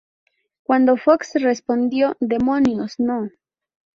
[0.63, 3.29] Cuando Fox respondió "¡Demonios, no!